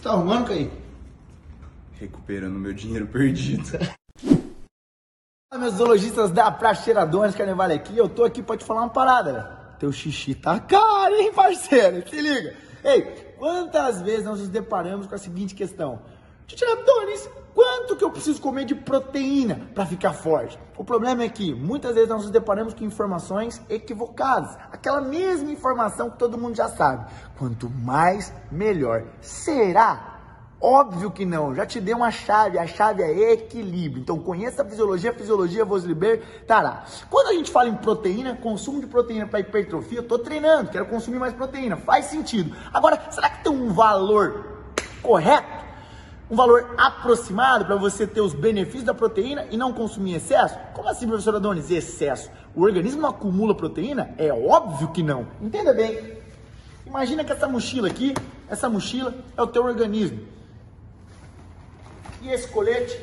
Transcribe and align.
você 0.00 0.04
tá 0.04 0.12
arrumando, 0.12 0.46
Kaique? 0.46 0.72
Recuperando 1.92 2.58
meu 2.58 2.72
dinheiro 2.72 3.06
perdido. 3.06 3.78
Fala, 5.50 5.62
meus 5.62 5.74
zoologistas 5.74 6.30
da 6.30 6.50
Praça 6.50 6.84
Cheiradões, 6.84 7.34
Carnaval 7.34 7.70
aqui. 7.70 7.96
Eu 7.98 8.08
tô 8.08 8.24
aqui 8.24 8.42
pra 8.42 8.56
te 8.56 8.64
falar 8.64 8.80
uma 8.82 8.88
parada, 8.88 9.32
velho. 9.32 9.60
Teu 9.78 9.92
xixi 9.92 10.34
tá 10.34 10.58
caro, 10.58 11.14
hein, 11.16 11.32
parceiro? 11.34 12.08
Se 12.08 12.18
liga. 12.18 12.54
Ei, 12.82 13.02
quantas 13.36 14.00
vezes 14.00 14.24
nós 14.24 14.40
nos 14.40 14.48
deparamos 14.48 15.06
com 15.06 15.14
a 15.14 15.18
seguinte 15.18 15.54
questão? 15.54 16.00
Cheiradões, 16.56 17.28
quanto 17.54 17.96
que 17.96 18.04
eu 18.04 18.10
preciso 18.10 18.40
comer 18.40 18.64
de 18.64 18.74
proteína 18.74 19.68
para 19.74 19.86
ficar 19.86 20.12
forte? 20.12 20.58
O 20.76 20.84
problema 20.84 21.22
é 21.22 21.28
que 21.28 21.54
muitas 21.54 21.94
vezes 21.94 22.08
nós 22.08 22.22
nos 22.22 22.30
deparamos 22.30 22.74
com 22.74 22.84
informações 22.84 23.60
equivocadas. 23.68 24.56
Aquela 24.72 25.00
mesma 25.00 25.50
informação 25.50 26.10
que 26.10 26.18
todo 26.18 26.38
mundo 26.38 26.56
já 26.56 26.68
sabe. 26.68 27.08
Quanto 27.38 27.70
mais, 27.70 28.32
melhor. 28.50 29.04
Será? 29.20 30.18
Óbvio 30.60 31.10
que 31.10 31.24
não, 31.24 31.54
já 31.54 31.64
te 31.64 31.80
dei 31.80 31.94
uma 31.94 32.10
chave, 32.10 32.58
a 32.58 32.66
chave 32.66 33.02
é 33.02 33.32
equilíbrio. 33.32 34.02
Então 34.02 34.18
conheça 34.18 34.62
a 34.62 34.64
fisiologia, 34.64 35.10
a 35.10 35.14
fisiologia 35.14 35.64
vos 35.64 35.84
libertará. 35.84 36.84
Quando 37.08 37.28
a 37.28 37.32
gente 37.32 37.50
fala 37.50 37.68
em 37.70 37.76
proteína, 37.76 38.36
consumo 38.36 38.78
de 38.80 38.86
proteína 38.86 39.26
para 39.26 39.40
hipertrofia, 39.40 40.00
eu 40.00 40.06
tô 40.06 40.18
treinando, 40.18 40.70
quero 40.70 40.84
consumir 40.84 41.18
mais 41.18 41.32
proteína, 41.32 41.78
faz 41.78 42.06
sentido. 42.06 42.54
Agora, 42.74 43.00
será 43.10 43.30
que 43.30 43.44
tem 43.44 43.52
um 43.52 43.72
valor 43.72 44.74
correto? 45.00 45.59
Um 46.30 46.36
valor 46.36 46.74
aproximado 46.78 47.64
para 47.64 47.74
você 47.74 48.06
ter 48.06 48.20
os 48.20 48.32
benefícios 48.32 48.84
da 48.84 48.94
proteína 48.94 49.46
e 49.50 49.56
não 49.56 49.72
consumir 49.72 50.14
excesso? 50.14 50.56
Como 50.72 50.88
assim, 50.88 51.08
professor 51.08 51.34
Adonis? 51.34 51.70
Excesso. 51.70 52.30
O 52.54 52.62
organismo 52.62 53.04
acumula 53.06 53.52
proteína? 53.52 54.14
É 54.16 54.32
óbvio 54.32 54.88
que 54.92 55.02
não. 55.02 55.26
Entenda 55.42 55.74
bem. 55.74 56.18
Imagina 56.86 57.24
que 57.24 57.32
essa 57.32 57.48
mochila 57.48 57.88
aqui, 57.88 58.14
essa 58.48 58.68
mochila 58.68 59.12
é 59.36 59.42
o 59.42 59.46
teu 59.46 59.64
organismo. 59.64 60.20
E 62.22 62.28
esse 62.28 62.46
colete 62.48 62.96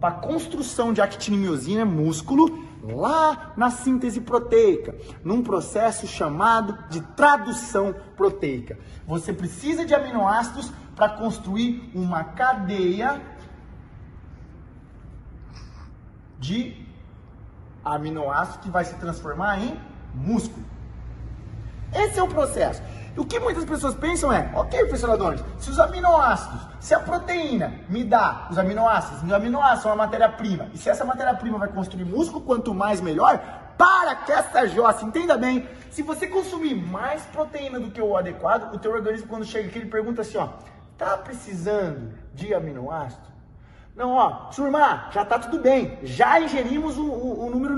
para 0.00 0.14
construção 0.14 0.92
de 0.92 1.00
actinimiosina, 1.00 1.84
músculo, 1.84 2.66
lá 2.82 3.52
na 3.56 3.70
síntese 3.70 4.20
proteica, 4.20 4.94
num 5.24 5.42
processo 5.42 6.06
chamado 6.06 6.78
de 6.88 7.00
tradução 7.00 7.94
proteica. 8.16 8.78
Você 9.06 9.32
precisa 9.32 9.84
de 9.84 9.94
aminoácidos 9.94 10.72
para 10.94 11.08
construir 11.10 11.90
uma 11.94 12.24
cadeia 12.24 13.20
de 16.38 16.86
aminoácidos 17.84 18.64
que 18.64 18.70
vai 18.70 18.84
se 18.84 18.94
transformar 18.96 19.60
em 19.60 19.80
músculo. 20.14 20.64
Esse 21.92 22.18
é 22.18 22.22
o 22.22 22.28
processo. 22.28 22.82
O 23.16 23.24
que 23.24 23.40
muitas 23.40 23.64
pessoas 23.64 23.96
pensam 23.96 24.32
é, 24.32 24.48
ok, 24.54 24.78
professor 24.80 25.10
Adonis, 25.10 25.42
se 25.58 25.70
os 25.70 25.80
aminoácidos, 25.80 26.60
se 26.78 26.94
a 26.94 27.00
proteína 27.00 27.74
me 27.88 28.04
dá 28.04 28.46
os 28.48 28.56
aminoácidos, 28.56 29.24
os 29.24 29.32
aminoácidos 29.32 29.82
são 29.82 29.92
a 29.92 29.96
matéria-prima, 29.96 30.68
e 30.72 30.78
se 30.78 30.88
essa 30.88 31.04
matéria-prima 31.04 31.58
vai 31.58 31.68
construir 31.68 32.04
músculo, 32.04 32.42
quanto 32.42 32.72
mais 32.72 33.00
melhor, 33.00 33.40
para 33.76 34.14
que 34.14 34.30
essa 34.30 34.68
jossa, 34.68 35.04
entenda 35.04 35.36
bem, 35.36 35.68
se 35.90 36.02
você 36.02 36.28
consumir 36.28 36.76
mais 36.76 37.22
proteína 37.26 37.80
do 37.80 37.90
que 37.90 38.00
o 38.00 38.16
adequado, 38.16 38.72
o 38.72 38.78
teu 38.78 38.92
organismo 38.92 39.26
quando 39.26 39.44
chega 39.44 39.68
aqui, 39.68 39.78
ele 39.78 39.90
pergunta 39.90 40.22
assim, 40.22 40.38
ó, 40.38 40.50
tá 40.96 41.16
precisando 41.16 42.12
de 42.34 42.54
aminoácido? 42.54 43.26
Não, 43.96 44.12
ó, 44.12 44.30
turma, 44.54 45.08
já 45.10 45.24
tá 45.24 45.40
tudo 45.40 45.58
bem, 45.58 45.98
já 46.04 46.40
ingerimos 46.40 46.96
o, 46.96 47.04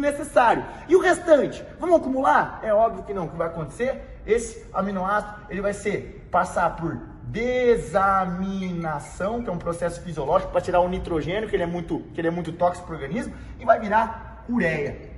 necessário. 0.00 0.64
E 0.88 0.96
o 0.96 1.00
restante, 1.00 1.64
vamos 1.78 1.94
acumular? 1.96 2.58
É 2.62 2.74
óbvio 2.74 3.04
que 3.04 3.14
não, 3.14 3.26
o 3.26 3.28
que 3.28 3.36
vai 3.36 3.46
acontecer? 3.48 4.20
Esse 4.26 4.66
aminoácido, 4.72 5.34
ele 5.48 5.60
vai 5.60 5.72
ser, 5.72 6.26
passar 6.30 6.74
por 6.76 6.98
desaminação, 7.24 9.42
que 9.42 9.48
é 9.48 9.52
um 9.52 9.58
processo 9.58 10.00
fisiológico 10.00 10.50
para 10.50 10.60
tirar 10.60 10.80
o 10.80 10.88
nitrogênio, 10.88 11.48
que 11.48 11.54
ele 11.54 11.62
é 11.62 11.66
muito, 11.66 12.00
que 12.12 12.20
ele 12.20 12.26
é 12.28 12.30
muito 12.30 12.52
tóxico 12.52 12.86
para 12.86 12.96
o 12.96 12.98
organismo, 12.98 13.32
e 13.58 13.64
vai 13.64 13.78
virar 13.78 14.44
ureia. 14.48 15.10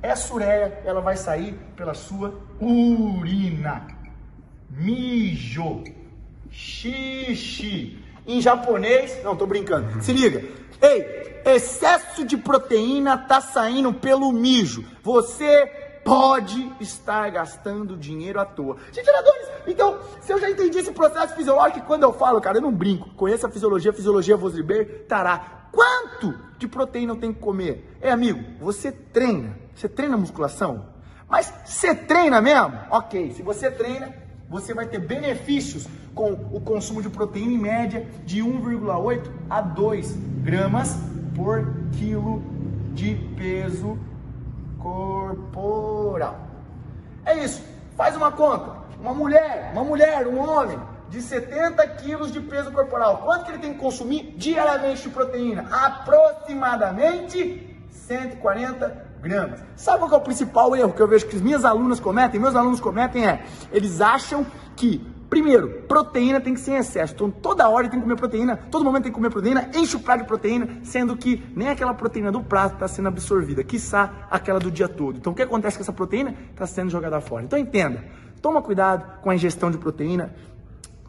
Essa 0.00 0.32
ureia, 0.32 0.80
ela 0.84 1.00
vai 1.00 1.16
sair 1.16 1.54
pela 1.76 1.94
sua 1.94 2.40
urina. 2.60 3.84
Mijo. 4.70 5.82
Xixi 6.50 7.98
em 8.28 8.40
japonês. 8.40 9.24
Não, 9.24 9.34
tô 9.34 9.46
brincando. 9.46 10.02
Se 10.02 10.12
liga. 10.12 10.44
Ei, 10.80 11.40
excesso 11.44 12.24
de 12.24 12.36
proteína 12.36 13.16
tá 13.16 13.40
saindo 13.40 13.92
pelo 13.94 14.30
mijo. 14.30 14.84
Você 15.02 15.66
pode 16.04 16.72
estar 16.80 17.28
gastando 17.30 17.96
dinheiro 17.96 18.38
à 18.38 18.44
toa. 18.44 18.76
Tiradores, 18.92 19.48
então, 19.66 19.98
se 20.20 20.32
eu 20.32 20.38
já 20.38 20.48
entendi 20.48 20.78
esse 20.78 20.92
processo 20.92 21.34
fisiológico, 21.34 21.86
quando 21.86 22.04
eu 22.04 22.12
falo, 22.12 22.40
cara, 22.40 22.58
eu 22.58 22.62
não 22.62 22.72
brinco. 22.72 23.10
Conheça 23.14 23.46
a 23.46 23.50
fisiologia, 23.50 23.90
a 23.90 23.94
fisiologia 23.94 24.36
vos 24.36 24.54
libertará. 24.54 25.68
Quanto 25.72 26.34
de 26.58 26.68
proteína 26.68 27.12
eu 27.12 27.16
tenho 27.16 27.34
que 27.34 27.40
comer? 27.40 27.96
É, 28.00 28.10
amigo, 28.10 28.42
você 28.60 28.92
treina. 28.92 29.58
Você 29.74 29.88
treina 29.88 30.16
musculação? 30.16 30.86
Mas 31.28 31.52
você 31.64 31.94
treina 31.94 32.40
mesmo? 32.40 32.78
Ok, 32.90 33.32
se 33.32 33.42
você 33.42 33.70
treina, 33.70 34.14
você 34.48 34.72
vai 34.72 34.86
ter 34.86 34.98
benefícios 34.98 35.86
com 36.14 36.32
o 36.32 36.60
consumo 36.60 37.02
de 37.02 37.08
proteína 37.08 37.52
em 37.52 37.58
média 37.58 38.06
de 38.24 38.42
1,8 38.42 39.30
a 39.48 39.60
2 39.60 40.16
gramas 40.42 40.96
por 41.34 41.66
quilo 41.92 42.42
de 42.94 43.14
peso 43.36 43.98
corporal. 44.78 46.40
É 47.24 47.44
isso. 47.44 47.62
Faz 47.96 48.16
uma 48.16 48.32
conta. 48.32 48.78
Uma 49.00 49.14
mulher, 49.14 49.70
uma 49.72 49.84
mulher, 49.84 50.26
um 50.26 50.38
homem 50.38 50.78
de 51.08 51.22
70 51.22 51.86
quilos 51.88 52.32
de 52.32 52.40
peso 52.40 52.70
corporal, 52.70 53.18
quanto 53.18 53.44
que 53.44 53.52
ele 53.52 53.58
tem 53.58 53.72
que 53.72 53.78
consumir 53.78 54.34
diariamente 54.36 55.02
de 55.02 55.08
proteína? 55.08 55.66
Aproximadamente 55.70 57.76
140 57.90 59.07
gramas. 59.20 59.60
Sabe 59.76 59.98
qual 59.98 60.12
é 60.12 60.16
o 60.16 60.20
principal 60.20 60.74
erro 60.76 60.92
que 60.92 61.02
eu 61.02 61.08
vejo 61.08 61.26
que 61.26 61.36
as 61.36 61.42
minhas 61.42 61.64
alunas 61.64 62.00
cometem, 62.00 62.40
meus 62.40 62.54
alunos 62.54 62.80
cometem 62.80 63.26
é, 63.26 63.44
eles 63.72 64.00
acham 64.00 64.46
que 64.76 65.06
Primeiro, 65.28 65.82
proteína 65.86 66.40
tem 66.40 66.54
que 66.54 66.60
ser 66.60 66.72
em 66.72 66.76
excesso. 66.76 67.12
Então, 67.12 67.30
toda 67.30 67.68
hora 67.68 67.86
tem 67.88 67.98
que 67.98 68.02
comer 68.02 68.16
proteína, 68.16 68.56
todo 68.70 68.82
momento 68.82 69.02
tem 69.02 69.12
que 69.12 69.16
comer 69.16 69.30
proteína, 69.30 69.70
enche 69.74 69.94
o 69.94 70.00
prato 70.00 70.22
de 70.22 70.26
proteína, 70.26 70.80
sendo 70.82 71.16
que 71.16 71.44
nem 71.54 71.68
aquela 71.68 71.92
proteína 71.92 72.32
do 72.32 72.42
prato 72.42 72.74
está 72.74 72.88
sendo 72.88 73.08
absorvida, 73.08 73.62
quiçá 73.62 74.26
aquela 74.30 74.58
do 74.58 74.70
dia 74.70 74.88
todo. 74.88 75.18
Então, 75.18 75.32
o 75.34 75.36
que 75.36 75.42
acontece 75.42 75.76
com 75.76 75.82
essa 75.82 75.92
proteína? 75.92 76.34
Está 76.50 76.66
sendo 76.66 76.90
jogada 76.90 77.20
fora. 77.20 77.44
Então, 77.44 77.58
entenda, 77.58 78.02
toma 78.40 78.62
cuidado 78.62 79.20
com 79.20 79.28
a 79.28 79.34
ingestão 79.34 79.70
de 79.70 79.76
proteína. 79.76 80.34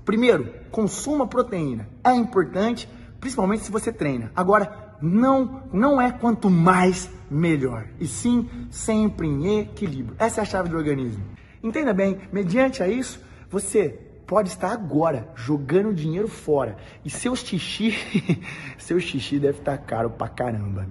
Primeiro, 0.04 0.54
consuma 0.70 1.26
proteína. 1.26 1.88
É 2.04 2.14
importante, 2.14 2.90
principalmente 3.22 3.64
se 3.64 3.72
você 3.72 3.92
treina. 3.92 4.34
Agora, 4.36 4.96
não, 5.02 5.64
não 5.72 6.02
é 6.02 6.12
quanto 6.12 6.50
mais 6.50 7.10
melhor, 7.30 7.88
e 8.00 8.08
sim 8.08 8.50
sempre 8.70 9.28
em 9.28 9.60
equilíbrio. 9.60 10.16
Essa 10.20 10.42
é 10.42 10.44
a 10.44 10.46
chave 10.46 10.70
do 10.70 10.78
organismo. 10.78 11.24
Entenda 11.62 11.94
bem, 11.94 12.20
mediante 12.32 12.82
a 12.82 12.88
isso, 12.88 13.22
você 13.50 14.00
pode 14.26 14.50
estar 14.50 14.72
agora 14.72 15.28
jogando 15.36 15.94
dinheiro 15.94 16.28
fora 16.28 16.78
e 17.04 17.10
seu 17.10 17.36
xixi, 17.36 17.96
seu 18.78 19.00
xixi 19.00 19.40
deve 19.40 19.60
estar 19.60 19.78
caro 19.80 20.10
pra 20.10 20.28
caramba. 20.28 20.88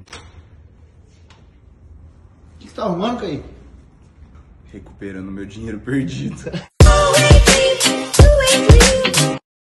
O 2.56 2.58
que 2.58 2.68
você 2.68 2.74
tá 2.74 2.84
arrumando, 2.84 3.20
Kaique? 3.20 3.44
Recuperando 4.72 5.30
meu 5.30 5.46
dinheiro 5.46 5.78
perdido. 5.78 6.50